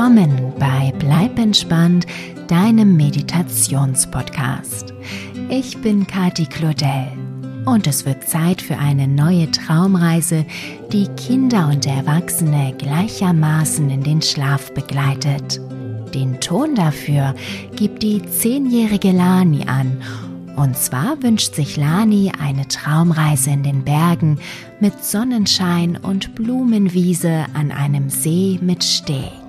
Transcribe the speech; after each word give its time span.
Willkommen 0.00 0.54
bei 0.58 0.94
Bleib 0.98 1.38
entspannt, 1.38 2.06
deinem 2.48 2.96
Meditationspodcast. 2.96 4.94
Ich 5.50 5.76
bin 5.82 6.06
Kati 6.06 6.46
Claudel 6.46 7.08
und 7.66 7.86
es 7.86 8.06
wird 8.06 8.26
Zeit 8.26 8.62
für 8.62 8.78
eine 8.78 9.06
neue 9.06 9.50
Traumreise, 9.50 10.46
die 10.90 11.06
Kinder 11.18 11.68
und 11.68 11.84
Erwachsene 11.84 12.74
gleichermaßen 12.78 13.90
in 13.90 14.02
den 14.02 14.22
Schlaf 14.22 14.72
begleitet. 14.72 15.60
Den 16.14 16.40
Ton 16.40 16.74
dafür 16.74 17.34
gibt 17.76 18.02
die 18.02 18.22
zehnjährige 18.22 19.12
Lani 19.12 19.66
an 19.66 20.00
und 20.56 20.78
zwar 20.78 21.22
wünscht 21.22 21.54
sich 21.54 21.76
Lani 21.76 22.32
eine 22.42 22.66
Traumreise 22.66 23.50
in 23.50 23.64
den 23.64 23.84
Bergen 23.84 24.38
mit 24.80 25.04
Sonnenschein 25.04 25.98
und 25.98 26.34
Blumenwiese 26.34 27.44
an 27.52 27.70
einem 27.70 28.08
See 28.08 28.58
mit 28.62 28.82
Steg. 28.82 29.39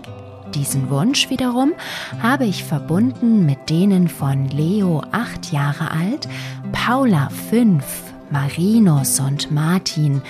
Diesen 0.54 0.90
Wunsch 0.90 1.30
wiederum 1.30 1.74
habe 2.22 2.46
ich 2.46 2.64
verbunden 2.64 3.46
mit 3.46 3.70
denen 3.70 4.08
von 4.08 4.50
Leo, 4.50 5.02
acht 5.12 5.52
Jahre 5.52 5.92
alt, 5.92 6.28
Paula, 6.72 7.30
fünf, 7.50 7.86
Marinus 8.32 9.20
und 9.20 9.52
Martin, 9.52 10.22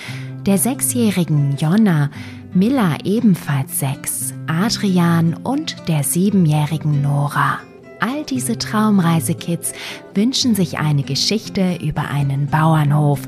der 0.46 0.58
sechsjährigen 0.58 1.58
Jonna, 1.58 2.10
Milla 2.54 2.98
ebenfalls 3.04 3.80
sechs, 3.80 4.34
Adrian 4.48 5.34
und 5.34 5.88
der 5.88 6.04
siebenjährigen 6.04 7.02
Nora. 7.02 7.60
All 8.00 8.24
diese 8.24 8.58
Traumreisekids 8.58 9.74
wünschen 10.14 10.56
sich 10.56 10.80
eine 10.80 11.04
Geschichte 11.04 11.78
über 11.82 12.10
einen 12.10 12.48
Bauernhof 12.48 13.22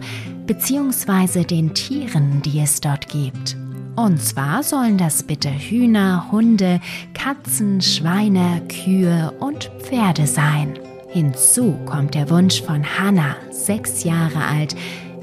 bzw. 0.45 1.43
den 1.43 1.73
Tieren, 1.73 2.41
die 2.41 2.59
es 2.59 2.81
dort 2.81 3.07
gibt. 3.07 3.55
Und 3.95 4.21
zwar 4.21 4.63
sollen 4.63 4.97
das 4.97 5.23
bitte 5.23 5.49
Hühner, 5.51 6.31
Hunde, 6.31 6.79
Katzen, 7.13 7.79
Schweine, 7.81 8.61
Kühe 8.67 9.31
und 9.39 9.71
Pferde 9.79 10.25
sein. 10.25 10.79
Hinzu 11.09 11.77
kommt 11.85 12.15
der 12.15 12.29
Wunsch 12.31 12.63
von 12.63 12.83
Hannah, 12.83 13.35
sechs 13.51 14.03
Jahre 14.03 14.45
alt, 14.45 14.75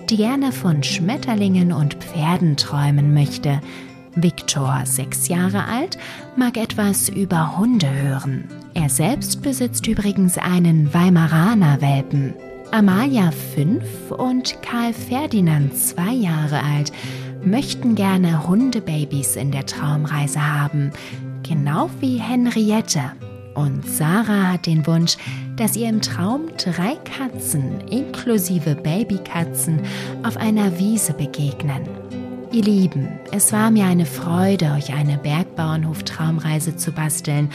die 0.09 0.17
gerne 0.17 0.53
von 0.53 0.85
Schmetterlingen 0.85 1.73
und 1.73 1.95
Pferden 1.95 2.57
träumen 2.57 3.13
möchte. 3.13 3.61
Viktor, 4.15 4.83
sechs 4.85 5.27
Jahre 5.27 5.65
alt, 5.65 5.99
mag 6.37 6.57
etwas 6.57 7.09
über 7.09 7.57
Hunde 7.57 7.91
hören. 7.91 8.45
Er 8.75 8.89
selbst 8.89 9.43
besitzt 9.43 9.89
übrigens 9.89 10.39
einen 10.39 10.95
Weimaraner 10.95 11.81
Welpen. 11.81 12.35
Amalia, 12.71 13.33
fünf, 13.55 14.13
und 14.13 14.63
Karl 14.63 14.93
Ferdinand, 14.93 15.77
zwei 15.77 16.13
Jahre 16.13 16.63
alt, 16.63 16.93
möchten 17.45 17.95
gerne 17.95 18.47
Hundebabys 18.47 19.37
in 19.37 19.51
der 19.51 19.67
Traumreise 19.67 20.41
haben, 20.41 20.93
genau 21.43 21.91
wie 22.01 22.19
Henriette. 22.19 23.13
Und 23.55 23.87
Sarah 23.87 24.53
hat 24.53 24.67
den 24.67 24.87
Wunsch, 24.87 25.17
dass 25.57 25.77
ihr 25.77 25.89
im 25.89 26.01
Traum 26.01 26.49
drei 26.57 26.97
Katzen 26.97 27.81
inklusive 27.89 28.75
Babykatzen 28.75 29.81
auf 30.23 30.37
einer 30.37 30.79
Wiese 30.79 31.13
begegnen. 31.13 31.83
Ihr 32.53 32.65
Lieben, 32.65 33.09
es 33.33 33.53
war 33.53 33.71
mir 33.71 33.85
eine 33.85 34.07
Freude, 34.07 34.73
euch 34.77 34.93
eine 34.93 35.19
Bergbauernhof-Traumreise 35.19 36.77
zu 36.77 36.93
basteln 36.93 37.51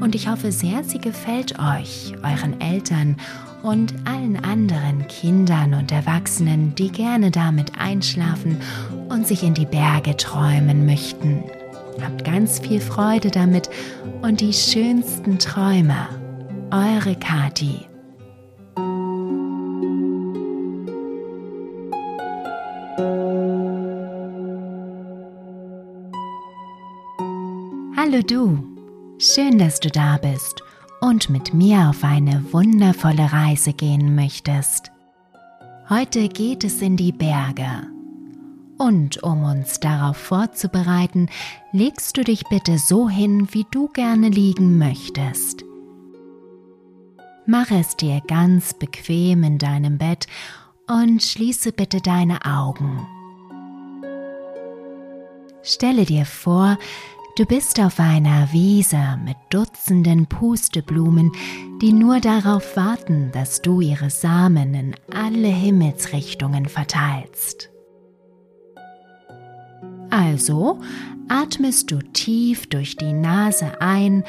und 0.00 0.14
ich 0.14 0.28
hoffe 0.28 0.52
sehr, 0.52 0.84
sie 0.84 0.98
gefällt 0.98 1.58
euch, 1.58 2.14
euren 2.22 2.60
Eltern 2.60 3.16
und 3.62 3.94
allen 4.04 4.42
anderen 4.44 5.06
Kindern 5.08 5.74
und 5.74 5.90
Erwachsenen, 5.90 6.74
die 6.74 6.90
gerne 6.90 7.30
damit 7.30 7.72
einschlafen 7.78 8.60
und 9.08 9.26
sich 9.26 9.42
in 9.42 9.54
die 9.54 9.66
Berge 9.66 10.16
träumen 10.16 10.84
möchten. 10.84 11.44
Habt 12.02 12.24
ganz 12.24 12.58
viel 12.58 12.80
Freude 12.80 13.30
damit 13.30 13.70
und 14.22 14.40
die 14.40 14.52
schönsten 14.52 15.38
Träume. 15.38 16.08
Eure 16.70 17.14
Kati. 17.16 17.86
Hallo 27.96 28.20
du, 28.20 28.73
schön, 29.18 29.58
dass 29.58 29.80
du 29.80 29.90
da 29.90 30.18
bist 30.18 30.62
und 31.00 31.30
mit 31.30 31.54
mir 31.54 31.88
auf 31.90 32.04
eine 32.04 32.44
wundervolle 32.52 33.32
Reise 33.32 33.72
gehen 33.72 34.14
möchtest. 34.14 34.90
Heute 35.88 36.28
geht 36.28 36.64
es 36.64 36.80
in 36.80 36.96
die 36.96 37.12
Berge. 37.12 37.86
Und 38.78 39.22
um 39.22 39.44
uns 39.44 39.78
darauf 39.80 40.16
vorzubereiten, 40.16 41.28
legst 41.72 42.16
du 42.16 42.24
dich 42.24 42.44
bitte 42.48 42.78
so 42.78 43.08
hin, 43.08 43.48
wie 43.52 43.66
du 43.70 43.88
gerne 43.88 44.28
liegen 44.28 44.78
möchtest. 44.78 45.64
Mach 47.46 47.70
es 47.70 47.96
dir 47.96 48.20
ganz 48.26 48.74
bequem 48.74 49.44
in 49.44 49.58
deinem 49.58 49.98
Bett 49.98 50.26
und 50.88 51.22
schließe 51.22 51.72
bitte 51.72 52.00
deine 52.00 52.44
Augen. 52.44 53.06
Stelle 55.62 56.04
dir 56.04 56.26
vor, 56.26 56.78
Du 57.36 57.44
bist 57.46 57.80
auf 57.80 57.98
einer 57.98 58.52
Wiese 58.52 59.18
mit 59.24 59.36
Dutzenden 59.50 60.28
Pusteblumen, 60.28 61.32
die 61.82 61.92
nur 61.92 62.20
darauf 62.20 62.76
warten, 62.76 63.32
dass 63.32 63.60
du 63.60 63.80
ihre 63.80 64.08
Samen 64.08 64.72
in 64.72 64.94
alle 65.12 65.48
Himmelsrichtungen 65.48 66.66
verteilst. 66.66 67.70
Also 70.10 70.80
atmest 71.28 71.90
du 71.90 71.98
tief 72.12 72.68
durch 72.68 72.94
die 72.94 73.12
Nase 73.12 73.80
ein 73.80 74.22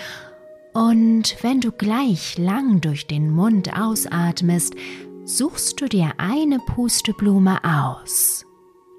und 0.74 1.38
wenn 1.44 1.62
du 1.62 1.72
gleich 1.72 2.40
lang 2.40 2.82
durch 2.82 3.06
den 3.06 3.30
Mund 3.30 3.78
ausatmest, 3.80 4.74
suchst 5.26 5.80
du 5.80 5.86
dir 5.88 6.14
eine 6.18 6.58
Pusteblume 6.58 7.60
aus, 7.64 8.48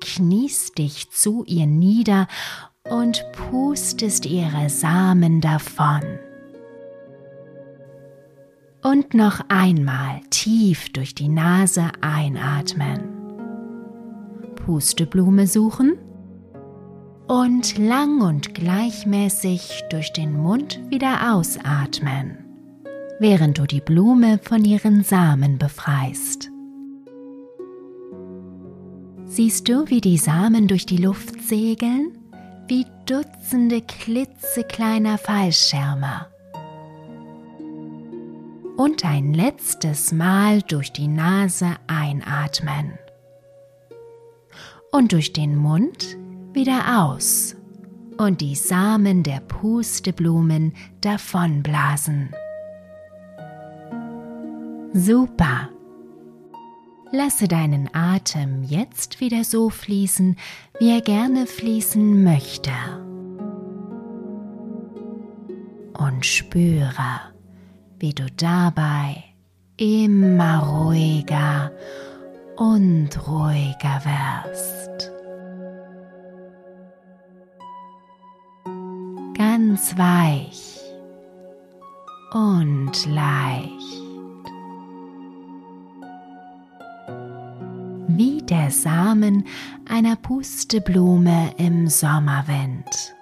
kniest 0.01 0.79
dich 0.79 1.11
zu 1.11 1.43
ihr 1.45 1.67
nieder 1.67 2.29
und 2.91 3.25
pustest 3.33 4.27
ihre 4.27 4.69
Samen 4.69 5.41
davon. 5.41 6.03
Und 8.83 9.15
noch 9.15 9.41
einmal 9.49 10.21
tief 10.31 10.93
durch 10.93 11.15
die 11.15 11.29
Nase 11.29 11.91
einatmen. 12.01 13.01
Pusteblume 14.55 15.47
suchen 15.47 15.99
und 17.29 17.79
lang 17.79 18.21
und 18.21 18.55
gleichmäßig 18.55 19.85
durch 19.91 20.13
den 20.13 20.37
Mund 20.37 20.81
wieder 20.89 21.35
ausatmen, 21.35 22.39
während 23.19 23.59
du 23.59 23.67
die 23.67 23.81
Blume 23.81 24.39
von 24.43 24.65
ihren 24.65 25.03
Samen 25.03 25.59
befreist. 25.59 26.51
Siehst 29.25 29.69
du, 29.69 29.89
wie 29.89 30.01
die 30.01 30.19
Samen 30.19 30.69
durch 30.69 30.87
die 30.87 30.99
Luft 30.99 31.43
segeln? 31.43 32.16
Wie 32.69 32.87
Dutzende 33.07 33.83
klitzekleiner 33.83 35.19
Fallschirme. 35.19 36.27
Und 38.77 39.05
ein 39.05 39.33
letztes 39.33 40.13
Mal 40.13 40.63
durch 40.63 40.93
die 40.93 41.09
Nase 41.09 41.77
einatmen. 41.87 42.99
Und 44.91 45.13
durch 45.13 45.33
den 45.33 45.57
Mund 45.57 46.17
wieder 46.53 47.05
aus 47.05 47.57
und 48.19 48.41
die 48.41 48.55
Samen 48.55 49.23
der 49.23 49.41
Pusteblumen 49.41 50.75
davonblasen. 51.01 52.35
Super! 54.93 55.76
Lasse 57.13 57.47
deinen 57.47 57.89
Atem 57.95 58.65
jetzt 58.65 59.21
wieder 59.21 59.45
so 59.45 59.71
fließen, 59.71 60.37
wie 60.81 60.91
er 60.91 61.01
gerne 61.01 61.47
fließen 61.47 62.25
möchte. 62.25 62.73
Und 65.97 66.27
spüre, 66.27 67.21
wie 67.99 68.13
du 68.13 68.27
dabei 68.37 69.23
immer 69.77 70.59
ruhiger 70.65 71.71
und 72.57 73.11
ruhiger 73.29 74.03
wirst. 74.05 75.13
Ganz 79.37 79.97
weich 79.97 80.81
und 82.33 83.07
leicht. 83.07 84.06
Wie 88.17 88.43
der 88.43 88.71
Samen 88.71 89.47
einer 89.89 90.17
Pusteblume 90.17 91.53
im 91.59 91.89
Sommerwind. 91.89 93.15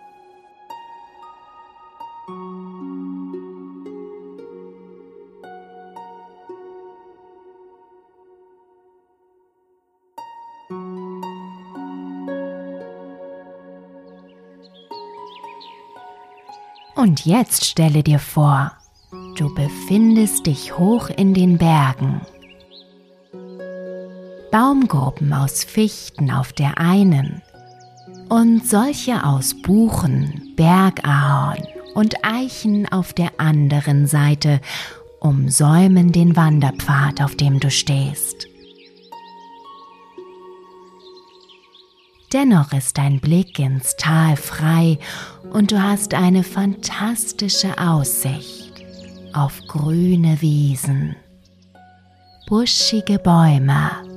Und 16.97 17.27
jetzt 17.27 17.67
stelle 17.67 18.03
dir 18.03 18.19
vor, 18.19 18.73
du 19.37 19.55
befindest 19.55 20.47
dich 20.47 20.79
hoch 20.79 21.11
in 21.11 21.35
den 21.35 21.59
Bergen. 21.59 22.23
Baumgruppen 24.55 25.33
aus 25.33 25.65
Fichten 25.65 26.31
auf 26.31 26.53
der 26.53 26.79
einen 26.79 27.43
und 28.29 28.65
solche 28.65 29.25
aus 29.25 29.61
Buchen, 29.61 30.53
Bergahorn 30.55 31.67
und 31.97 32.25
Eichen 32.25 32.87
auf 32.93 33.13
der 33.13 33.33
anderen 33.39 34.07
Seite 34.07 34.61
umsäumen 35.19 36.13
den 36.13 36.37
Wanderpfad, 36.37 37.21
auf 37.21 37.35
dem 37.35 37.59
du 37.59 37.69
stehst. 37.69 38.47
Dennoch 42.33 42.73
ist 42.73 42.97
dein 42.97 43.19
Blick 43.19 43.59
ins 43.59 43.97
Tal 43.97 44.37
frei 44.37 45.01
und 45.53 45.73
du 45.73 45.83
hast 45.83 46.15
eine 46.15 46.45
fantastische 46.45 47.77
Aussicht 47.77 48.85
auf 49.33 49.61
grüne 49.67 50.41
Wiesen, 50.41 51.17
buschige 52.47 53.19
Bäume, 53.19 54.14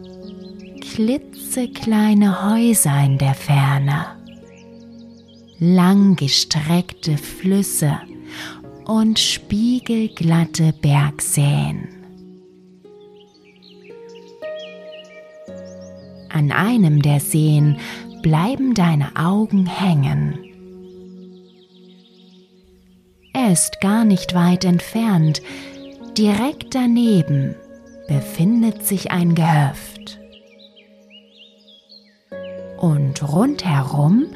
klitzekleine 0.97 2.49
Häuser 2.49 3.03
in 3.05 3.19
der 3.19 3.35
Ferne, 3.35 4.07
langgestreckte 5.59 7.19
Flüsse 7.19 7.99
und 8.85 9.19
spiegelglatte 9.19 10.73
Bergseen. 10.81 11.87
An 16.29 16.51
einem 16.51 17.03
der 17.03 17.19
Seen 17.19 17.77
bleiben 18.23 18.73
deine 18.73 19.15
Augen 19.15 19.67
hängen. 19.67 20.39
Er 23.33 23.51
ist 23.51 23.81
gar 23.81 24.03
nicht 24.03 24.33
weit 24.33 24.65
entfernt. 24.65 25.43
Direkt 26.17 26.73
daneben 26.73 27.53
befindet 28.07 28.83
sich 28.83 29.11
ein 29.11 29.35
Gehöft. 29.35 29.96
Und 32.77 33.23
rundherum 33.23 34.27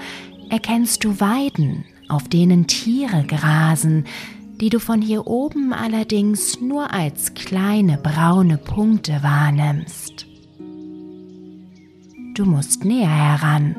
erkennst 0.49 1.03
du 1.03 1.19
Weiden, 1.19 1.85
auf 2.09 2.27
denen 2.27 2.67
Tiere 2.67 3.23
grasen, 3.25 4.05
die 4.59 4.69
du 4.69 4.79
von 4.79 5.01
hier 5.01 5.27
oben 5.27 5.73
allerdings 5.73 6.59
nur 6.61 6.93
als 6.93 7.33
kleine 7.33 7.97
braune 7.97 8.57
Punkte 8.57 9.23
wahrnimmst. 9.23 10.27
Du 12.35 12.45
musst 12.45 12.85
näher 12.85 13.09
heran. 13.09 13.75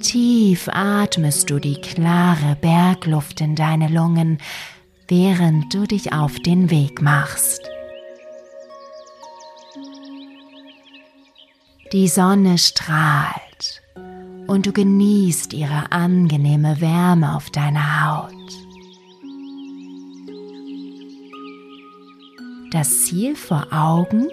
Tief 0.00 0.68
atmest 0.72 1.50
du 1.50 1.58
die 1.58 1.80
klare 1.80 2.56
Bergluft 2.60 3.40
in 3.40 3.56
deine 3.56 3.88
Lungen, 3.88 4.38
während 5.08 5.72
du 5.74 5.86
dich 5.86 6.12
auf 6.12 6.38
den 6.38 6.70
Weg 6.70 7.02
machst. 7.02 7.62
Die 11.94 12.08
Sonne 12.08 12.58
strahlt 12.58 13.80
und 14.48 14.66
du 14.66 14.72
genießt 14.72 15.52
ihre 15.52 15.92
angenehme 15.92 16.80
Wärme 16.80 17.36
auf 17.36 17.50
deiner 17.50 18.04
Haut. 18.04 18.32
Das 22.72 23.04
Ziel 23.04 23.36
vor 23.36 23.68
Augen 23.70 24.26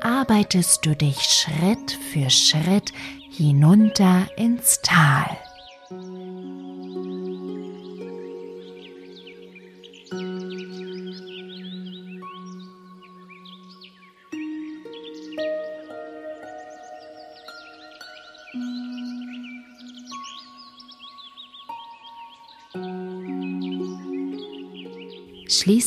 arbeitest 0.00 0.86
du 0.86 0.96
dich 0.96 1.20
Schritt 1.20 1.92
für 2.10 2.30
Schritt 2.30 2.94
hinunter 3.30 4.26
ins 4.38 4.80
Tal. 4.80 5.28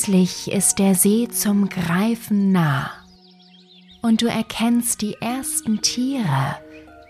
Schließlich 0.08 0.54
ist 0.54 0.80
der 0.80 0.96
See 0.96 1.28
zum 1.28 1.68
Greifen 1.68 2.54
nah 2.54 2.92
und 4.02 4.22
du 4.22 4.28
erkennst 4.28 5.02
die 5.02 5.16
ersten 5.16 5.82
Tiere, 5.82 6.56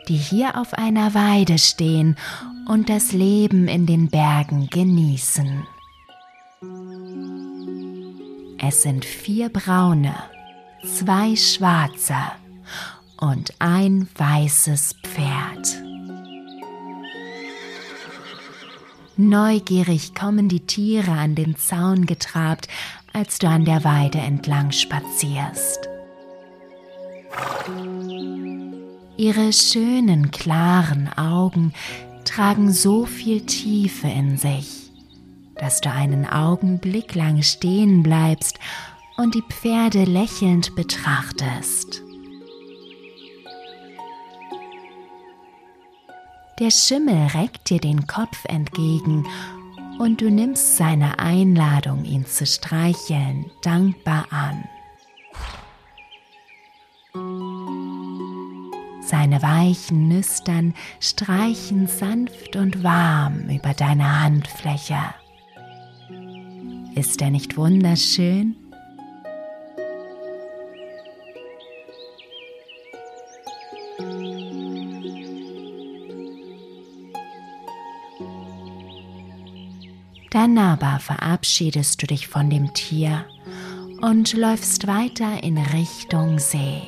die 0.08 0.16
hier 0.16 0.58
auf 0.58 0.74
einer 0.74 1.14
Weide 1.14 1.60
stehen 1.60 2.16
und 2.68 2.90
das 2.90 3.12
Leben 3.12 3.68
in 3.68 3.86
den 3.86 4.10
Bergen 4.10 4.68
genießen. 4.72 5.68
Es 8.58 8.82
sind 8.82 9.06
vier 9.06 9.50
braune, 9.50 10.16
zwei 10.84 11.36
schwarze 11.36 12.18
und 13.18 13.54
ein 13.60 14.10
weißes 14.18 14.96
Pferd. 15.04 15.37
Neugierig 19.20 20.14
kommen 20.14 20.48
die 20.48 20.60
Tiere 20.60 21.12
an 21.12 21.34
den 21.34 21.56
Zaun 21.56 22.06
getrabt, 22.06 22.68
als 23.14 23.40
du 23.40 23.48
an 23.48 23.66
der 23.66 23.84
Weide 23.84 24.20
entlang 24.20 24.72
spazierst. 24.72 25.90
Ihre 29.18 29.52
schönen, 29.52 30.30
klaren 30.30 31.10
Augen 31.18 31.74
tragen 32.26 32.72
so 32.72 33.08
viel 33.08 33.42
Tiefe 33.42 34.08
in 34.08 34.38
sich, 34.38 34.92
dass 35.56 35.82
du 35.82 35.92
einen 35.92 36.28
Augenblick 36.28 37.16
lang 37.16 37.42
stehen 37.42 38.04
bleibst 38.04 38.60
und 39.18 39.34
die 39.34 39.44
Pferde 39.50 40.04
lächelnd 40.04 40.76
betrachtest. 40.76 42.04
Der 46.60 46.72
Schimmel 46.72 47.28
reckt 47.36 47.70
dir 47.70 47.80
den 47.80 48.08
Kopf 48.08 48.44
entgegen 48.46 49.28
und 50.00 50.22
du 50.22 50.32
nimmst 50.32 50.78
seine 50.78 51.20
Einladung, 51.20 52.04
ihn 52.04 52.26
zu 52.26 52.48
streicheln, 52.48 53.52
dankbar 53.62 54.26
an. 54.32 54.64
Seine 59.02 59.42
weichen 59.44 60.08
Nüstern 60.08 60.74
streichen 61.00 61.86
sanft 61.88 62.56
und 62.56 62.84
warm 62.84 63.50
über 63.50 63.76
deine 63.76 64.22
Handfläche. 64.24 64.98
Ist 66.96 67.22
er 67.22 67.30
nicht 67.30 67.56
wunderschön? 67.56 68.56
Dann 80.32 80.58
aber 80.58 81.00
verabschiedest 81.00 82.02
du 82.02 82.08
dich 82.08 82.28
von 82.28 82.50
dem 82.50 82.74
Tier 82.74 83.26
und 84.02 84.34
läufst 84.34 84.88
weiter 84.88 85.44
in 85.44 85.58
Richtung 85.58 86.40
See. 86.40 86.82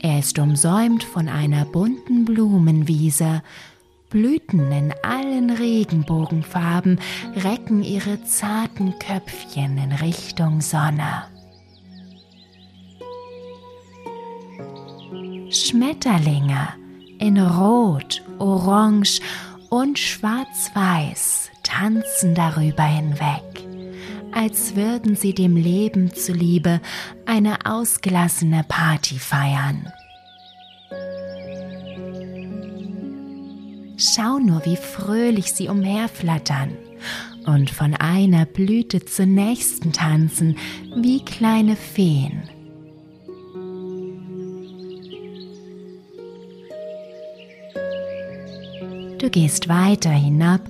Er 0.00 0.20
ist 0.20 0.38
umsäumt 0.38 1.02
von 1.02 1.28
einer 1.28 1.64
bunten 1.64 2.24
Blumenwiese. 2.24 3.42
Blüten 4.08 4.70
in 4.70 4.94
allen 5.02 5.50
Regenbogenfarben 5.50 7.00
recken 7.34 7.82
ihre 7.82 8.22
zarten 8.24 8.98
Köpfchen 8.98 9.78
in 9.78 9.92
Richtung 9.92 10.60
Sonne. 10.60 11.24
Schmetterlinge 15.76 16.68
in 17.18 17.38
Rot, 17.38 18.22
Orange 18.38 19.20
und 19.68 19.98
Schwarz-Weiß 19.98 21.50
tanzen 21.64 22.34
darüber 22.34 22.84
hinweg, 22.84 23.66
als 24.32 24.74
würden 24.74 25.16
sie 25.16 25.34
dem 25.34 25.54
Leben 25.54 26.14
zuliebe 26.14 26.80
eine 27.26 27.66
ausgelassene 27.66 28.64
Party 28.66 29.18
feiern. 29.18 29.92
Schau 33.98 34.38
nur, 34.38 34.64
wie 34.64 34.76
fröhlich 34.76 35.52
sie 35.52 35.68
umherflattern 35.68 36.70
und 37.44 37.68
von 37.68 37.92
einer 37.92 38.46
Blüte 38.46 39.04
zur 39.04 39.26
nächsten 39.26 39.92
tanzen 39.92 40.56
wie 40.94 41.22
kleine 41.22 41.76
Feen. 41.76 42.55
Du 49.26 49.32
gehst 49.32 49.68
weiter 49.68 50.10
hinab 50.10 50.60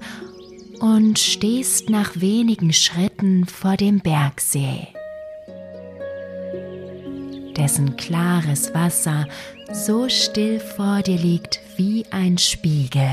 und 0.81 1.19
stehst 1.19 1.91
nach 1.91 2.19
wenigen 2.23 2.73
Schritten 2.73 3.45
vor 3.45 3.77
dem 3.77 4.01
Bergsee. 4.01 4.89
dessen 7.55 7.99
klares 7.99 8.73
Wasser 8.73 9.27
so 9.75 10.09
still 10.09 10.59
vor 10.59 11.03
dir 11.03 11.19
liegt 11.19 11.61
wie 11.77 12.07
ein 12.11 12.39
Spiegel. 12.39 13.11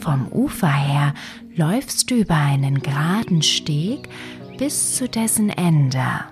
Vom 0.00 0.26
Ufer 0.32 0.72
her 0.72 1.14
läufst 1.54 2.10
du 2.10 2.16
über 2.16 2.34
einen 2.34 2.82
geraden 2.82 3.42
Steg 3.42 4.08
bis 4.58 4.96
zu 4.96 5.08
dessen 5.08 5.50
Ende. 5.50 6.24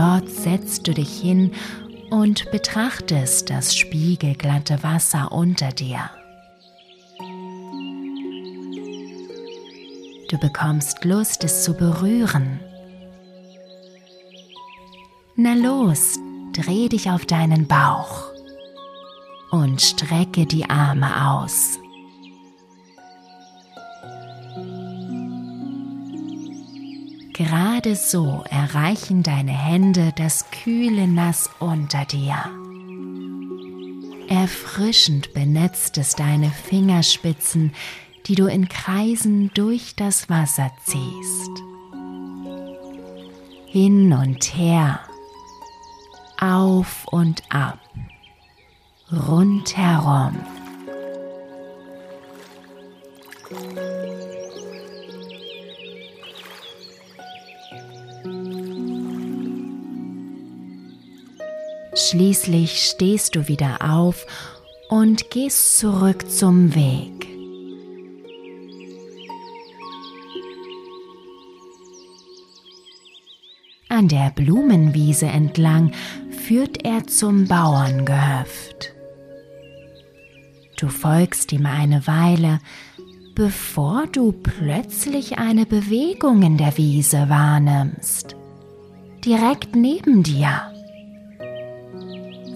Dort 0.00 0.30
setzt 0.30 0.88
du 0.88 0.94
dich 0.94 1.20
hin 1.20 1.52
und 2.08 2.50
betrachtest 2.50 3.50
das 3.50 3.76
spiegelglatte 3.76 4.82
Wasser 4.82 5.30
unter 5.30 5.72
dir. 5.72 6.08
Du 10.30 10.38
bekommst 10.38 11.04
Lust, 11.04 11.44
es 11.44 11.64
zu 11.64 11.74
berühren. 11.74 12.60
Na 15.36 15.52
los, 15.52 16.18
dreh 16.54 16.88
dich 16.88 17.10
auf 17.10 17.26
deinen 17.26 17.66
Bauch 17.66 18.30
und 19.50 19.82
strecke 19.82 20.46
die 20.46 20.64
Arme 20.70 21.30
aus. 21.30 21.78
Gerade 27.40 27.96
so 27.96 28.44
erreichen 28.50 29.22
deine 29.22 29.52
Hände 29.52 30.12
das 30.14 30.50
kühle 30.50 31.08
Nass 31.08 31.48
unter 31.58 32.04
dir. 32.04 32.36
Erfrischend 34.28 35.32
benetzt 35.32 35.96
es 35.96 36.14
deine 36.14 36.50
Fingerspitzen, 36.50 37.72
die 38.26 38.34
du 38.34 38.44
in 38.44 38.68
Kreisen 38.68 39.50
durch 39.54 39.96
das 39.96 40.28
Wasser 40.28 40.70
ziehst. 40.84 41.50
Hin 43.68 44.12
und 44.12 44.44
her 44.54 45.00
auf 46.38 47.06
und 47.10 47.42
ab, 47.48 47.78
rundherum. 49.10 50.36
Schließlich 62.10 62.82
stehst 62.90 63.36
du 63.36 63.46
wieder 63.46 63.88
auf 63.88 64.26
und 64.88 65.30
gehst 65.30 65.78
zurück 65.78 66.28
zum 66.28 66.74
Weg. 66.74 67.28
An 73.88 74.08
der 74.08 74.30
Blumenwiese 74.30 75.26
entlang 75.26 75.92
führt 76.32 76.84
er 76.84 77.06
zum 77.06 77.46
Bauerngehöft. 77.46 78.92
Du 80.78 80.88
folgst 80.88 81.52
ihm 81.52 81.66
eine 81.66 82.08
Weile, 82.08 82.58
bevor 83.36 84.08
du 84.08 84.32
plötzlich 84.32 85.38
eine 85.38 85.64
Bewegung 85.64 86.42
in 86.42 86.56
der 86.56 86.76
Wiese 86.76 87.28
wahrnimmst. 87.28 88.34
Direkt 89.24 89.76
neben 89.76 90.24
dir. 90.24 90.72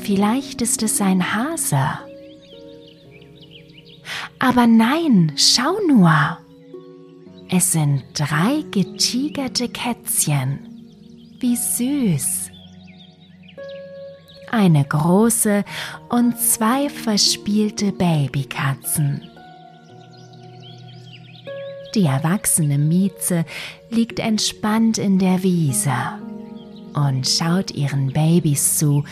Vielleicht 0.05 0.63
ist 0.63 0.83
es 0.83 1.01
ein 1.01 1.35
Hase. 1.35 1.99
Aber 4.39 4.67
nein, 4.67 5.33
schau 5.37 5.79
nur. 5.89 6.39
Es 7.49 7.73
sind 7.73 8.05
drei 8.15 8.65
getigerte 8.71 9.69
Kätzchen. 9.69 10.59
Wie 11.41 11.57
süß 11.57 12.51
eine 14.55 14.85
große 14.85 15.65
und 16.09 16.39
zwei 16.39 16.89
verspielte 16.89 17.91
Babykatzen. 17.91 19.29
Die 21.95 22.05
erwachsene 22.05 22.79
Mieze 22.79 23.45
liegt 23.91 24.21
entspannt 24.21 24.99
in 24.99 25.19
der 25.19 25.43
Wiese 25.43 25.93
und 26.95 27.29
schaut 27.29 27.73
ihren 27.73 28.13
Babys 28.13 28.79
zu, 28.79 29.05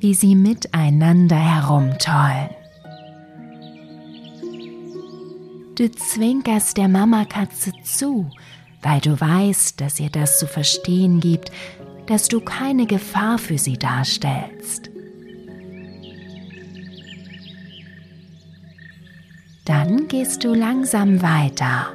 wie 0.00 0.14
sie 0.14 0.34
miteinander 0.34 1.36
herumtollen. 1.36 2.50
Du 5.76 5.90
zwinkerst 5.90 6.76
der 6.78 6.88
Mamakatze 6.88 7.72
zu, 7.82 8.30
weil 8.82 9.00
du 9.00 9.20
weißt, 9.20 9.80
dass 9.80 10.00
ihr 10.00 10.10
das 10.10 10.38
zu 10.38 10.46
verstehen 10.46 11.20
gibt, 11.20 11.52
dass 12.06 12.28
du 12.28 12.40
keine 12.40 12.86
Gefahr 12.86 13.38
für 13.38 13.58
sie 13.58 13.76
darstellst. 13.76 14.90
Dann 19.66 20.08
gehst 20.08 20.44
du 20.44 20.54
langsam 20.54 21.20
weiter. 21.20 21.88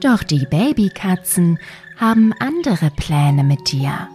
Doch 0.00 0.24
die 0.24 0.44
Babykatzen 0.46 1.58
haben 1.96 2.32
andere 2.40 2.90
Pläne 2.90 3.44
mit 3.44 3.70
dir. 3.70 4.08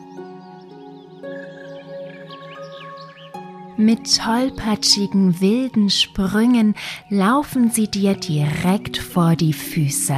Mit 3.78 4.18
tollpatschigen 4.18 5.40
wilden 5.40 5.92
Sprüngen 5.92 6.74
laufen 7.10 7.70
sie 7.70 7.88
dir 7.88 8.16
direkt 8.16 8.98
vor 8.98 9.36
die 9.36 9.54
Füße 9.54 10.18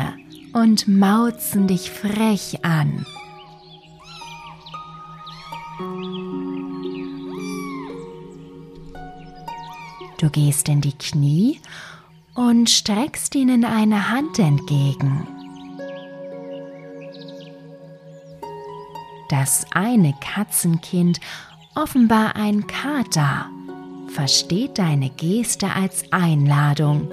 und 0.54 0.88
mauzen 0.88 1.68
dich 1.68 1.92
frech 1.92 2.64
an. 2.64 3.06
Du 10.20 10.30
gehst 10.30 10.70
in 10.70 10.80
die 10.80 10.98
Knie 10.98 11.60
und 12.36 12.70
streckst 12.70 13.36
ihnen 13.36 13.66
eine 13.66 14.10
Hand 14.10 14.40
entgegen. 14.40 15.28
Das 19.30 19.66
eine 19.72 20.14
Katzenkind, 20.22 21.20
offenbar 21.82 22.36
ein 22.36 22.68
Kater, 22.68 23.50
versteht 24.08 24.78
deine 24.80 25.10
Geste 25.10 25.74
als 25.74 26.04
Einladung 26.12 27.10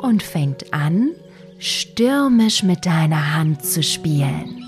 und 0.00 0.22
fängt 0.22 0.72
an, 0.72 1.10
stürmisch 1.58 2.62
mit 2.62 2.86
deiner 2.86 3.34
Hand 3.34 3.64
zu 3.64 3.82
spielen. 3.82 4.62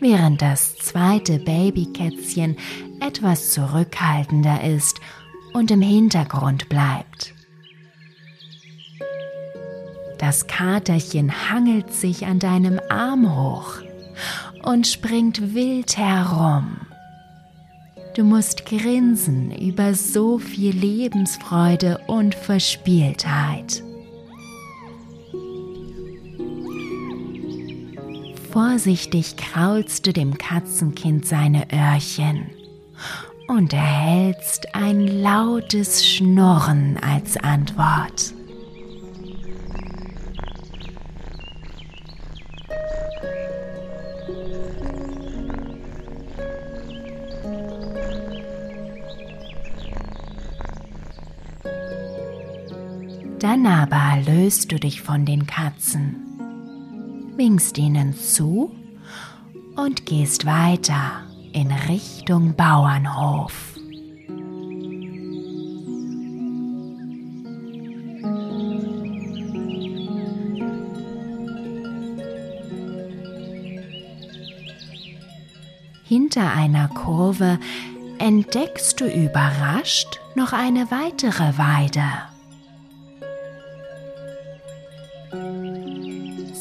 Während 0.00 0.40
das 0.40 0.76
zweite 0.76 1.38
Babykätzchen 1.38 2.56
etwas 3.00 3.52
zurückhaltender 3.52 4.64
ist 4.64 5.00
und 5.52 5.70
im 5.70 5.82
Hintergrund 5.82 6.68
bleibt. 6.68 7.34
Das 10.26 10.46
Katerchen 10.46 11.50
hangelt 11.50 11.92
sich 11.92 12.24
an 12.24 12.38
deinem 12.38 12.80
Arm 12.88 13.36
hoch 13.36 13.82
und 14.62 14.86
springt 14.86 15.54
wild 15.54 15.98
herum. 15.98 16.78
Du 18.16 18.24
musst 18.24 18.64
grinsen 18.64 19.54
über 19.54 19.92
so 19.92 20.38
viel 20.38 20.74
Lebensfreude 20.74 22.00
und 22.06 22.34
Verspieltheit. 22.34 23.82
Vorsichtig 28.50 29.36
kraulst 29.36 30.06
du 30.06 30.14
dem 30.14 30.38
Katzenkind 30.38 31.26
seine 31.26 31.66
Öhrchen 31.70 32.48
und 33.48 33.74
erhältst 33.74 34.74
ein 34.74 35.06
lautes 35.06 36.08
Schnurren 36.08 36.96
als 37.02 37.36
Antwort. 37.36 38.32
Dann 53.38 53.66
aber 53.66 54.22
löst 54.24 54.72
du 54.72 54.78
dich 54.78 55.02
von 55.02 55.24
den 55.24 55.46
Katzen, 55.46 56.16
winkst 57.36 57.76
ihnen 57.78 58.14
zu 58.14 58.74
und 59.76 60.06
gehst 60.06 60.46
weiter 60.46 61.22
in 61.52 61.70
Richtung 61.70 62.54
Bauernhof. 62.54 63.74
Hinter 76.06 76.52
einer 76.52 76.88
Kurve 76.88 77.58
entdeckst 78.18 79.00
du 79.00 79.06
überrascht 79.06 80.20
noch 80.34 80.52
eine 80.52 80.90
weitere 80.90 81.58
Weide. 81.58 82.33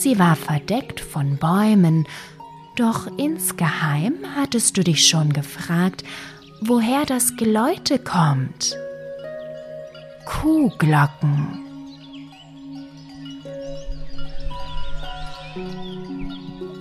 Sie 0.04 0.20
war 0.20 0.36
verdeckt 0.36 1.00
von 1.00 1.38
Bäumen, 1.38 2.06
doch 2.76 3.08
insgeheim 3.16 4.16
hattest 4.36 4.76
du 4.76 4.84
dich 4.84 5.08
schon 5.08 5.32
gefragt, 5.32 6.04
woher 6.60 7.06
das 7.06 7.38
Geläute 7.38 8.00
kommt. 8.00 8.76
Kuhglocken. 10.26 11.58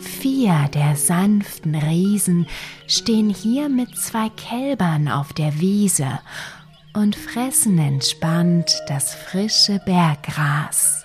Vier 0.01 0.69
der 0.75 0.97
sanften 0.97 1.77
Riesen 1.77 2.49
stehen 2.89 3.31
hier 3.31 3.69
mit 3.69 3.97
zwei 3.97 4.31
Kälbern 4.31 5.07
auf 5.07 5.33
der 5.33 5.61
Wiese 5.61 6.19
und 6.93 7.15
fressen 7.15 7.79
entspannt 7.79 8.83
das 8.89 9.15
frische 9.15 9.81
Berggras. 9.87 11.05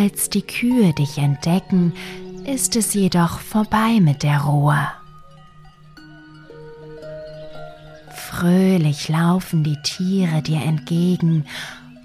Als 0.00 0.30
die 0.30 0.42
Kühe 0.42 0.92
dich 0.92 1.18
entdecken, 1.18 1.92
ist 2.44 2.76
es 2.76 2.94
jedoch 2.94 3.40
vorbei 3.40 3.98
mit 4.00 4.22
der 4.22 4.42
Ruhe. 4.42 4.78
Fröhlich 8.14 9.08
laufen 9.08 9.64
die 9.64 9.76
Tiere 9.82 10.40
dir 10.40 10.62
entgegen 10.62 11.46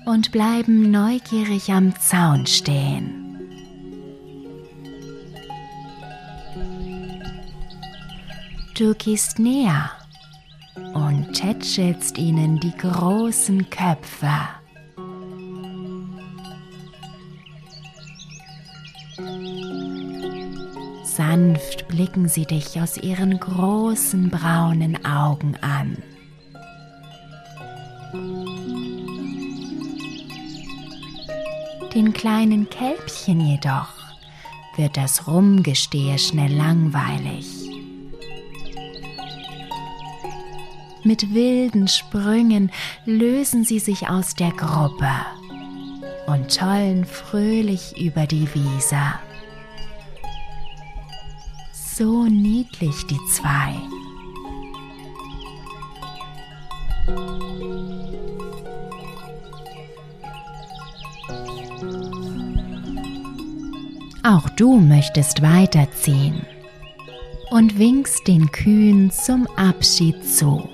und 0.07 0.31
bleiben 0.31 0.89
neugierig 0.89 1.71
am 1.71 1.93
Zaun 1.99 2.47
stehen. 2.47 3.37
Du 8.75 8.95
gehst 8.95 9.37
näher 9.37 9.91
und 10.95 11.31
tätschelst 11.33 12.17
ihnen 12.17 12.59
die 12.59 12.75
großen 12.75 13.69
Köpfe. 13.69 14.31
Sanft 21.15 21.87
blicken 21.89 22.27
sie 22.27 22.45
dich 22.45 22.81
aus 22.81 22.97
ihren 22.97 23.39
großen 23.39 24.31
braunen 24.31 25.05
Augen 25.05 25.55
an. 25.61 25.97
Den 31.93 32.13
kleinen 32.13 32.67
Kälbchen 32.67 33.41
jedoch 33.41 33.93
wird 34.75 34.97
das 34.97 35.27
Rumgestehe 35.27 36.17
schnell 36.17 36.51
langweilig. 36.51 37.47
Mit 41.03 41.31
wilden 41.31 41.87
Sprüngen 41.87 42.71
lösen 43.05 43.63
sie 43.65 43.79
sich 43.79 44.09
aus 44.09 44.33
der 44.33 44.51
Gruppe 44.51 45.11
und 46.25 46.57
tollen 46.57 47.05
fröhlich 47.05 48.01
über 48.01 48.25
die 48.25 48.51
Wiese. 48.55 48.97
So 51.95 52.23
niedlich 52.23 53.05
die 53.05 53.19
zwei. 53.29 53.75
Auch 64.23 64.49
du 64.49 64.79
möchtest 64.79 65.43
weiterziehen 65.43 66.47
und 67.51 67.77
winkst 67.77 68.27
den 68.27 68.51
Kühen 68.51 69.11
zum 69.11 69.45
Abschied 69.55 70.25
zu. 70.25 70.67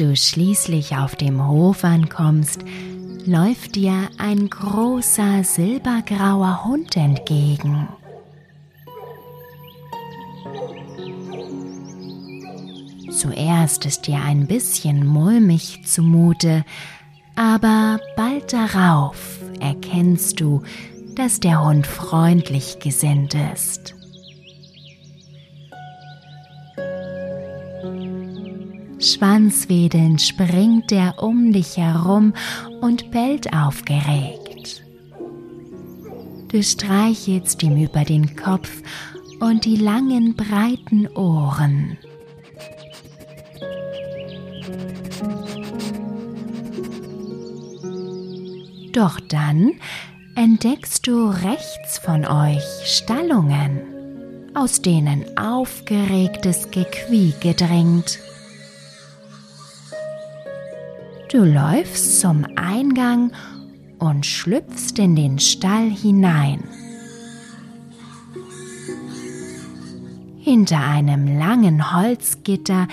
Du 0.00 0.14
schließlich 0.14 0.96
auf 0.96 1.16
dem 1.16 1.48
Hof 1.48 1.82
ankommst, 1.84 2.60
läuft 3.24 3.74
dir 3.74 4.08
ein 4.18 4.48
großer 4.48 5.42
silbergrauer 5.42 6.64
Hund 6.64 6.96
entgegen. 6.96 7.88
Zuerst 13.10 13.86
ist 13.86 14.06
dir 14.06 14.20
ein 14.20 14.46
bisschen 14.46 15.06
mulmig 15.06 15.80
zumute, 15.86 16.64
aber 17.34 17.98
bald 18.16 18.52
darauf 18.52 19.40
erkennst 19.60 20.40
du, 20.40 20.62
dass 21.14 21.40
der 21.40 21.64
Hund 21.64 21.86
freundlich 21.86 22.78
gesinnt 22.78 23.34
ist. 23.54 23.95
Schwanzwedelnd 29.06 30.20
springt 30.20 30.90
er 30.92 31.22
um 31.22 31.52
dich 31.52 31.76
herum 31.76 32.34
und 32.80 33.10
bellt 33.10 33.52
aufgeregt. 33.52 34.82
Du 36.48 36.62
streichelst 36.62 37.62
ihm 37.62 37.82
über 37.82 38.04
den 38.04 38.36
Kopf 38.36 38.70
und 39.40 39.64
die 39.64 39.76
langen 39.76 40.34
breiten 40.34 41.06
Ohren. 41.08 41.98
Doch 48.92 49.20
dann 49.28 49.72
entdeckst 50.36 51.06
du 51.06 51.28
rechts 51.28 51.98
von 51.98 52.24
euch 52.24 52.64
Stallungen, 52.84 53.80
aus 54.54 54.80
denen 54.80 55.24
aufgeregtes 55.36 56.70
Gequieke 56.70 57.52
dringt. 57.52 58.18
Du 61.36 61.44
läufst 61.44 62.20
zum 62.20 62.46
Eingang 62.56 63.30
und 63.98 64.24
schlüpfst 64.24 64.98
in 64.98 65.14
den 65.14 65.38
Stall 65.38 65.90
hinein. 65.90 66.64
Hinter 70.38 70.80
einem 70.80 71.38
langen 71.38 71.92
Holzgitter 71.94 72.88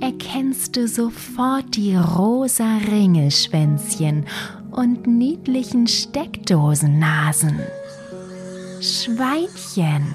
erkennst 0.00 0.76
du 0.76 0.86
sofort 0.86 1.74
die 1.74 1.96
rosa 1.96 2.80
Ringelschwänzchen 2.86 4.26
und 4.72 5.06
niedlichen 5.06 5.86
Steckdosennasen. 5.86 7.58
Schweinchen. 8.82 10.12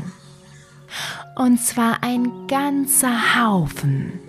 Und 1.35 1.59
zwar 1.59 2.03
ein 2.03 2.29
ganzer 2.47 3.41
Haufen 3.41 4.20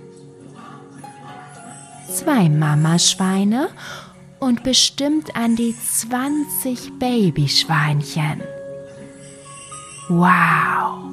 zwei 2.12 2.48
Mamaschweine 2.48 3.68
und 4.38 4.62
bestimmt 4.62 5.34
an 5.34 5.56
die 5.56 5.74
20 5.74 6.98
Babyschweinchen. 6.98 8.42
Wow! 10.08 11.04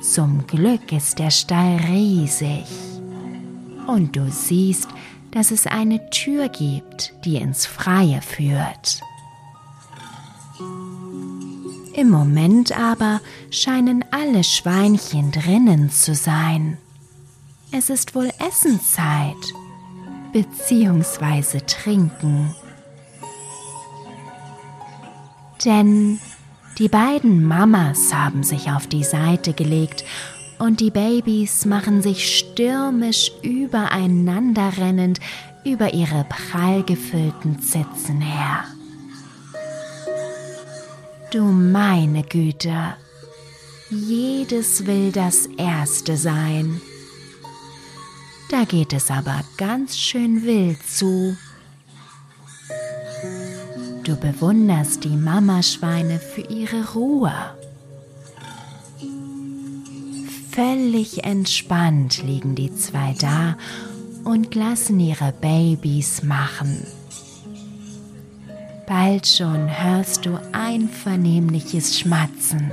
Zum 0.00 0.46
Glück 0.46 0.92
ist 0.92 1.18
der 1.18 1.30
Stall 1.30 1.80
riesig. 1.88 2.66
Und 3.86 4.14
du 4.16 4.30
siehst, 4.30 4.88
dass 5.32 5.50
es 5.50 5.66
eine 5.66 6.08
Tür 6.10 6.48
gibt, 6.48 7.14
die 7.24 7.36
ins 7.36 7.66
Freie 7.66 8.22
führt. 8.22 9.00
Im 11.94 12.10
Moment 12.10 12.78
aber 12.78 13.20
scheinen 13.50 14.04
alle 14.12 14.44
Schweinchen 14.44 15.32
drinnen 15.32 15.90
zu 15.90 16.14
sein. 16.14 16.78
Es 17.70 17.90
ist 17.90 18.14
wohl 18.14 18.30
Essenszeit 18.38 19.36
beziehungsweise 20.32 21.64
trinken. 21.66 22.54
Denn 25.64 26.18
die 26.78 26.88
beiden 26.88 27.44
Mamas 27.44 28.12
haben 28.14 28.42
sich 28.42 28.70
auf 28.70 28.86
die 28.86 29.04
Seite 29.04 29.52
gelegt 29.52 30.04
und 30.58 30.80
die 30.80 30.90
Babys 30.90 31.66
machen 31.66 32.00
sich 32.00 32.38
stürmisch 32.38 33.32
übereinander 33.42 34.72
rennend 34.78 35.20
über 35.64 35.92
ihre 35.92 36.24
prall 36.28 36.82
gefüllten 36.84 37.60
Zitzen 37.60 38.20
her. 38.20 38.64
Du 41.30 41.42
meine 41.42 42.22
Güte, 42.22 42.94
jedes 43.90 44.86
will 44.86 45.12
das 45.12 45.46
Erste 45.58 46.16
sein. 46.16 46.80
Da 48.50 48.64
geht 48.64 48.94
es 48.94 49.10
aber 49.10 49.42
ganz 49.58 49.96
schön 49.96 50.42
wild 50.42 50.82
zu. 50.82 51.36
Du 54.04 54.16
bewunderst 54.16 55.04
die 55.04 55.16
Mamaschweine 55.16 56.18
für 56.18 56.40
ihre 56.40 56.92
Ruhe. 56.94 57.32
Völlig 60.50 61.24
entspannt 61.24 62.22
liegen 62.22 62.54
die 62.54 62.74
zwei 62.74 63.14
da 63.20 63.56
und 64.24 64.54
lassen 64.54 64.98
ihre 64.98 65.32
Babys 65.32 66.22
machen. 66.22 66.86
Bald 68.86 69.26
schon 69.26 69.68
hörst 69.68 70.24
du 70.24 70.40
einvernehmliches 70.52 71.98
Schmatzen. 71.98 72.72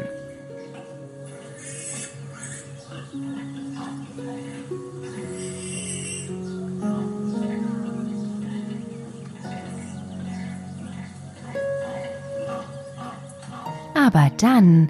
Aber 14.15 14.32
dann 14.38 14.89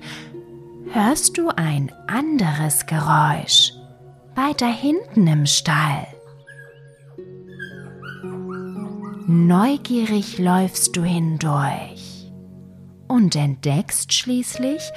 hörst 0.92 1.40
du 1.40 1.50
ein 1.50 1.92
anderes 2.06 2.86
Geräusch 2.86 3.74
weiter 4.36 4.68
hinten 4.68 5.26
im 5.26 5.48
Stall. 5.48 6.06
Neugierig 9.26 10.38
läufst 10.38 10.96
du 10.96 11.02
hindurch 11.02 12.32
und 13.08 13.36
entdeckst 13.36 14.14
schließlich 14.14 14.92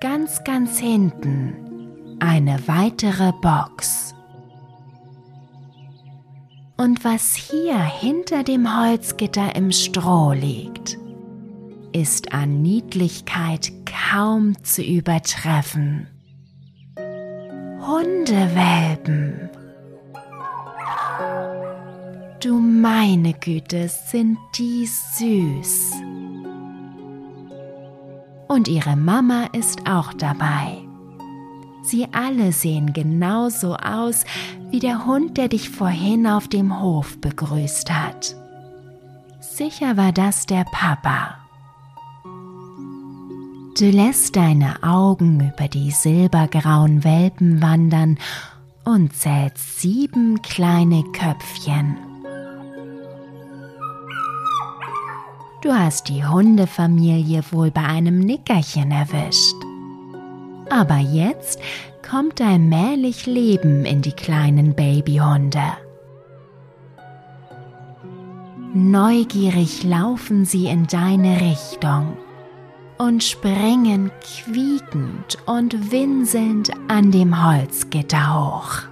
ganz, 0.00 0.42
ganz 0.42 0.80
hinten 0.80 2.16
eine 2.18 2.66
weitere 2.66 3.30
Box. 3.40 4.12
Und 6.76 7.04
was 7.04 7.36
hier 7.36 7.78
hinter 7.80 8.42
dem 8.42 8.76
Holzgitter 8.76 9.54
im 9.54 9.70
Stroh 9.70 10.32
liegt, 10.32 10.98
ist 11.92 12.32
an 12.32 12.62
Niedlichkeit 12.62 13.72
kaum 13.86 14.62
zu 14.64 14.82
übertreffen. 14.82 16.06
Hundewelpen. 17.80 19.50
Du 22.40 22.58
meine 22.58 23.32
Güte, 23.32 23.88
sind 23.88 24.38
die 24.56 24.86
süß. 24.86 25.92
Und 28.46 28.68
ihre 28.68 28.96
Mama 28.96 29.48
ist 29.52 29.88
auch 29.88 30.12
dabei. 30.12 30.78
Sie 31.82 32.06
alle 32.12 32.52
sehen 32.52 32.92
genauso 32.92 33.74
aus 33.74 34.24
wie 34.70 34.78
der 34.78 35.06
Hund, 35.06 35.38
der 35.38 35.48
dich 35.48 35.70
vorhin 35.70 36.26
auf 36.26 36.46
dem 36.46 36.80
Hof 36.80 37.18
begrüßt 37.20 37.90
hat. 37.90 38.36
Sicher 39.40 39.96
war 39.96 40.12
das 40.12 40.46
der 40.46 40.64
Papa. 40.70 41.37
Du 43.78 43.88
lässt 43.90 44.34
deine 44.34 44.82
Augen 44.82 45.52
über 45.54 45.68
die 45.68 45.92
silbergrauen 45.92 47.04
Welpen 47.04 47.62
wandern 47.62 48.18
und 48.84 49.14
zählst 49.14 49.80
sieben 49.80 50.42
kleine 50.42 51.04
Köpfchen. 51.12 51.96
Du 55.62 55.72
hast 55.72 56.08
die 56.08 56.26
Hundefamilie 56.26 57.44
wohl 57.52 57.70
bei 57.70 57.84
einem 57.84 58.18
Nickerchen 58.18 58.90
erwischt. 58.90 59.54
Aber 60.70 60.98
jetzt 60.98 61.60
kommt 62.08 62.40
allmählich 62.40 63.26
Leben 63.26 63.84
in 63.84 64.02
die 64.02 64.10
kleinen 64.10 64.74
Babyhunde. 64.74 65.62
Neugierig 68.74 69.84
laufen 69.84 70.44
sie 70.44 70.66
in 70.66 70.88
deine 70.88 71.40
Richtung 71.40 72.16
und 72.98 73.22
springen 73.22 74.10
quiekend 74.20 75.38
und 75.46 75.90
winselnd 75.92 76.70
an 76.88 77.10
dem 77.10 77.46
Holzgitter 77.46 78.34
hoch. 78.34 78.82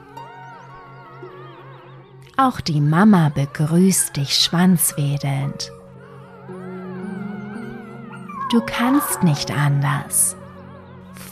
Auch 2.37 2.61
die 2.61 2.81
Mama 2.81 3.31
begrüßt 3.31 4.17
dich 4.17 4.35
schwanzwedelnd 4.35 5.73
Du 8.53 8.61
kannst 8.61 9.25
nicht 9.25 9.51
anders. 9.51 10.37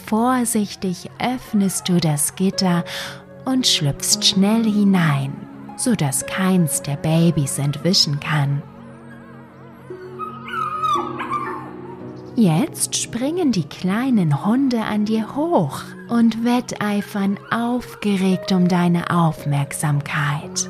Vorsichtig 0.07 1.11
öffnest 1.21 1.89
du 1.89 2.01
das 2.01 2.35
Gitter 2.35 2.85
und 3.45 3.69
schlüpfst 3.69 4.25
schnell 4.25 4.65
hinein, 4.65 5.33
sodass 5.77 6.27
keins 6.27 6.83
der 6.83 6.97
Babys 6.97 7.59
entwischen 7.59 8.19
kann. 8.19 8.63
Jetzt 12.37 12.97
springen 12.97 13.53
die 13.53 13.69
kleinen 13.69 14.45
Hunde 14.45 14.83
an 14.83 15.05
dir 15.05 15.37
hoch 15.37 15.83
und 16.09 16.45
wetteifern 16.45 17.39
aufgeregt 17.53 18.51
um 18.51 18.67
deine 18.67 19.09
Aufmerksamkeit. 19.11 20.69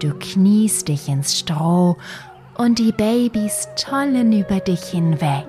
Du 0.00 0.12
kniest 0.18 0.88
dich 0.88 1.08
ins 1.08 1.38
Stroh 1.38 1.96
und 2.58 2.80
die 2.80 2.90
Babys 2.90 3.68
tollen 3.76 4.32
über 4.32 4.58
dich 4.58 4.82
hinweg. 4.82 5.46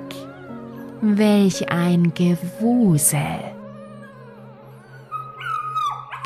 Welch 1.01 1.71
ein 1.71 2.13
Gewusel! 2.13 3.53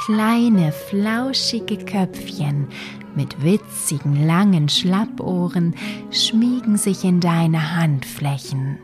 Kleine, 0.07 0.71
flauschige 0.71 1.75
Köpfchen 1.79 2.69
mit 3.13 3.43
witzigen, 3.43 4.25
langen 4.25 4.69
Schlappohren 4.69 5.75
schmiegen 6.11 6.77
sich 6.77 7.03
in 7.03 7.19
deine 7.19 7.75
Handflächen. 7.75 8.79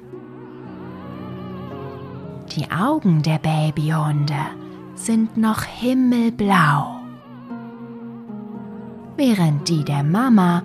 Die 2.57 2.69
Augen 2.69 3.21
der 3.21 3.37
Babyhunde 3.37 4.35
sind 4.95 5.37
noch 5.37 5.63
himmelblau, 5.63 6.99
während 9.15 9.69
die 9.69 9.85
der 9.85 10.03
Mama 10.03 10.63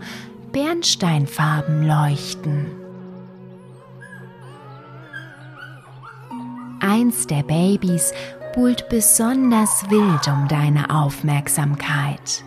Bernsteinfarben 0.51 1.87
leuchten. 1.87 2.66
Eins 6.81 7.29
der 7.29 7.44
Babys 7.44 8.12
buhlt 8.59 8.88
besonders 8.88 9.88
wild 9.88 10.27
um 10.27 10.49
deine 10.49 10.90
Aufmerksamkeit. 10.90 12.42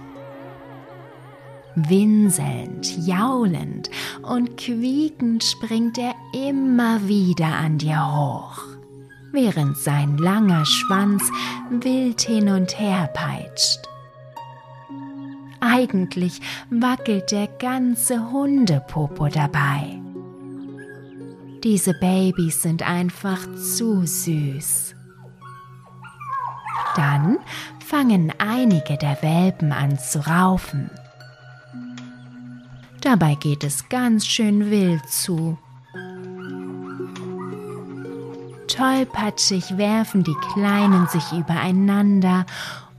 Winselnd, 1.76 3.08
jaulend 3.08 3.89
und 4.21 4.58
quiekend 4.58 5.41
springt 5.41 5.97
er 5.97 6.13
immer 6.34 7.08
wieder 7.08 7.45
an 7.45 7.78
dir 7.78 8.06
hoch, 8.13 8.60
während 9.32 9.78
sein 9.78 10.17
langer 10.17 10.65
Schwanz 10.65 11.24
wild 11.69 12.19
hin 12.19 12.50
und 12.50 12.78
her 12.78 13.10
peitscht. 13.13 13.80
Eigentlich 15.62 16.41
wackelt 16.69 17.32
der 17.32 17.47
ganze 17.47 18.32
Hundepopo 18.32 19.30
dabei. 19.30 19.97
Diese 21.63 21.93
Babys 21.93 22.63
sind 22.63 22.86
einfach 22.86 23.39
zu 23.56 24.06
süß. 24.06 24.95
Dann 26.95 27.38
fangen 27.86 28.34
einige 28.38 28.97
der 28.97 29.21
Welpen 29.21 29.71
an 29.71 29.97
zu 29.97 30.25
raufen. 30.25 30.89
Dabei 33.01 33.36
geht 33.36 33.63
es 33.63 33.89
ganz 33.89 34.27
schön 34.27 34.69
wild 34.69 35.07
zu. 35.10 35.57
Tollpatschig 38.67 39.77
werfen 39.77 40.23
die 40.23 40.36
Kleinen 40.53 41.07
sich 41.07 41.31
übereinander 41.34 42.45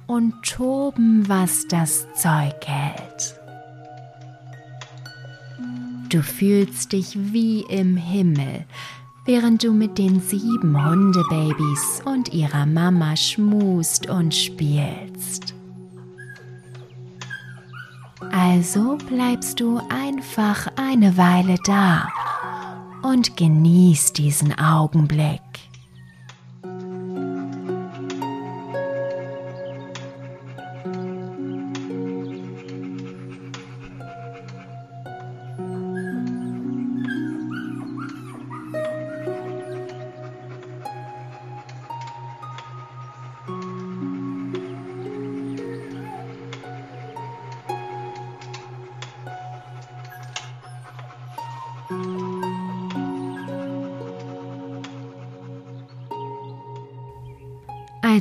und 0.06 0.42
toben, 0.42 1.28
was 1.28 1.66
das 1.68 2.06
Zeug 2.14 2.54
hält. 2.66 3.40
Du 6.10 6.22
fühlst 6.22 6.92
dich 6.92 7.16
wie 7.32 7.62
im 7.62 7.96
Himmel, 7.96 8.66
während 9.24 9.62
du 9.62 9.72
mit 9.72 9.98
den 9.98 10.20
sieben 10.20 10.84
Hundebabys 10.84 12.02
und 12.04 12.32
ihrer 12.32 12.66
Mama 12.66 13.16
schmust 13.16 14.08
und 14.08 14.34
spielst. 14.34 15.54
Also 18.32 18.98
bleibst 19.08 19.60
du 19.60 19.80
einfach 19.88 20.66
eine 20.76 21.16
Weile 21.16 21.56
da 21.64 22.08
und 23.02 23.36
genießt 23.36 24.16
diesen 24.18 24.58
Augenblick. 24.58 25.40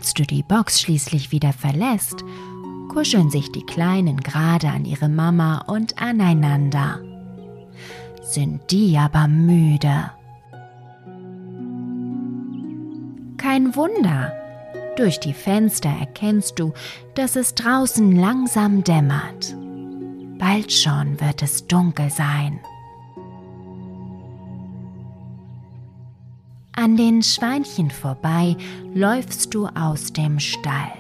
Als 0.02 0.16
du 0.16 0.24
die 0.24 0.42
Box 0.42 0.82
schließlich 0.82 1.32
wieder 1.32 1.54
verlässt, 1.54 2.26
kuscheln 2.90 3.30
sich 3.30 3.52
die 3.52 3.64
Kleinen 3.64 4.18
gerade 4.18 4.68
an 4.70 4.84
ihre 4.84 5.08
Mama 5.08 5.64
und 5.68 6.02
aneinander. 6.02 7.00
Sind 8.24 8.72
die 8.72 8.98
aber 8.98 9.28
müde. 9.28 10.10
Kein 13.38 13.76
Wunder, 13.76 14.34
durch 14.98 15.20
die 15.20 15.34
Fenster 15.34 15.92
erkennst 16.00 16.58
du, 16.58 16.74
dass 17.14 17.36
es 17.36 17.54
draußen 17.54 18.16
langsam 18.16 18.84
dämmert. 18.84 19.56
Bald 20.40 20.74
schon 20.74 21.22
wird 21.22 21.44
es 21.44 21.68
dunkel 21.68 22.10
sein. 22.10 22.60
An 26.82 26.98
den 26.98 27.22
Schweinchen 27.22 27.92
vorbei 27.92 28.58
läufst 28.96 29.54
du 29.54 29.68
aus 29.68 30.14
dem 30.14 30.40
Stall. 30.40 30.92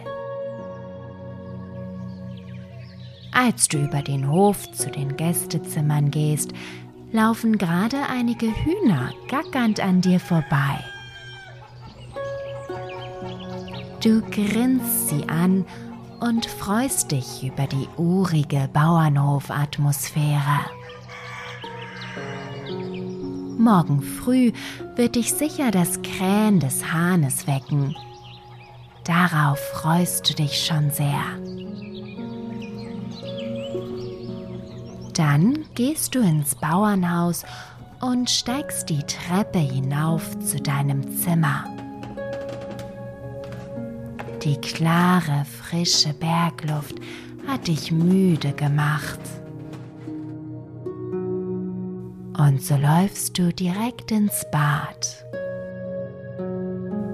Als 3.32 3.68
du 3.68 3.80
über 3.80 4.04
den 4.04 4.30
Hof 4.30 4.72
zu 4.74 4.92
den 4.92 5.18
Gästezimmern 5.18 6.12
gehst, 6.12 6.52
laufen 7.12 7.58
gerade 7.58 7.98
einige 8.08 8.46
Hühner 8.46 9.10
gackernd 9.28 9.80
an 9.80 10.02
dir 10.02 10.20
vorbei. 10.20 10.78
Du 14.04 14.22
grinst 14.30 15.10
sie 15.10 15.28
an 15.28 15.66
und 16.20 16.46
freust 16.46 17.12
dich 17.12 17.44
über 17.44 17.66
die 17.66 17.88
urige 17.98 18.70
Bauernhofatmosphäre. 18.72 20.60
Morgen 23.62 24.02
früh 24.02 24.54
wird 24.96 25.16
dich 25.16 25.32
sicher 25.34 25.70
das 25.70 26.02
Krähen 26.02 26.60
des 26.60 26.92
Hahnes 26.92 27.46
wecken. 27.46 27.96
Darauf 29.04 29.60
freust 29.60 30.28
du 30.28 30.34
dich 30.34 30.66
schon 30.66 30.90
sehr. 30.90 31.22
Dann 35.14 35.64
gehst 35.76 36.16
du 36.16 36.22
ins 36.22 36.56
Bauernhaus 36.56 37.44
und 38.02 38.32
steigst 38.32 38.90
die 38.90 39.04
Treppe 39.04 39.60
hinauf 39.60 40.40
zu 40.40 40.60
deinem 40.60 41.16
Zimmer. 41.18 41.66
Die 44.44 44.58
klare, 44.60 45.46
frische 45.46 46.16
Bergluft 46.16 46.96
hat 47.48 47.68
dich 47.68 47.92
müde 47.92 48.54
gemacht. 48.54 49.20
Und 52.48 52.64
so 52.64 52.76
läufst 52.76 53.38
du 53.38 53.54
direkt 53.54 54.10
ins 54.10 54.48
Bad, 54.52 55.26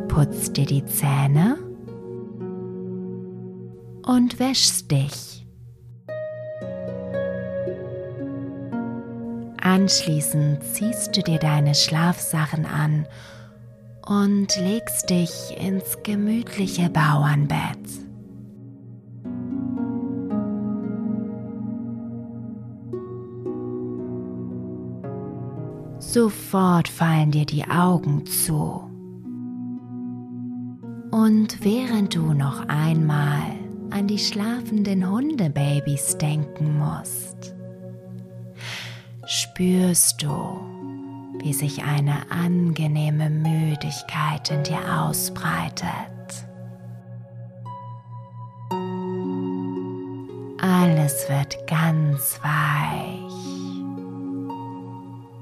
putzt 0.07 0.55
dir 0.55 0.65
die 0.65 0.85
Zähne 0.85 1.57
und 4.05 4.39
wäschst 4.39 4.89
dich. 4.89 5.45
Anschließend 9.61 10.63
ziehst 10.63 11.17
du 11.17 11.21
dir 11.21 11.39
deine 11.39 11.75
Schlafsachen 11.75 12.65
an 12.65 13.05
und 14.07 14.55
legst 14.55 15.09
dich 15.09 15.57
ins 15.59 15.97
gemütliche 16.03 16.89
Bauernbett. 16.89 18.06
Sofort 26.09 26.87
fallen 26.87 27.31
dir 27.31 27.45
die 27.45 27.69
Augen 27.69 28.25
zu. 28.25 28.81
Und 31.11 31.65
während 31.65 32.15
du 32.15 32.31
noch 32.31 32.65
einmal 32.69 33.41
an 33.89 34.07
die 34.07 34.17
schlafenden 34.17 35.09
Hundebabys 35.09 36.17
denken 36.17 36.79
musst, 36.79 37.53
spürst 39.25 40.23
du, 40.23 40.29
wie 41.41 41.51
sich 41.51 41.83
eine 41.83 42.31
angenehme 42.31 43.29
Müdigkeit 43.29 44.49
in 44.49 44.63
dir 44.63 44.79
ausbreitet. 45.01 45.91
Alles 50.61 51.27
wird 51.27 51.67
ganz 51.67 52.39
weich 52.41 53.76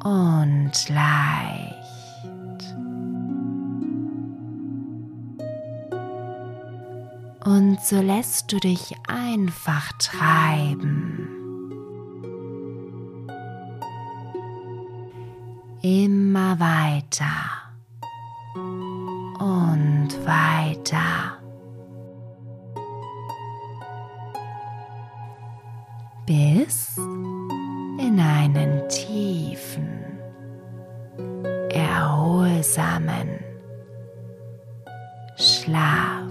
und 0.06 0.72
leicht. 0.88 1.76
Und 7.44 7.80
so 7.82 8.02
lässt 8.02 8.52
du 8.52 8.58
dich 8.58 8.96
einfach 9.08 9.92
treiben. 10.00 11.36
immer 15.86 16.60
weiter 16.60 17.26
und 18.56 20.10
weiter. 20.26 21.38
Bis 26.26 26.98
in 26.98 28.20
einen 28.20 28.90
tiefen, 28.90 29.95
erholsamen 31.96 33.40
Schlaf. 35.38 36.25